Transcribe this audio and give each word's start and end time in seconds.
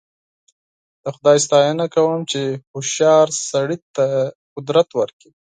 د 1.03 1.05
خدای 1.15 1.37
ستاینه 1.45 1.85
کوم 1.95 2.19
چې 2.31 2.41
هوښیار 2.71 3.27
سړي 3.51 3.77
ته 3.95 4.07
قدرت 4.55 4.89
ورکړ. 4.99 5.29